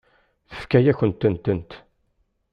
[0.49, 1.71] Tefka-yakent-tent.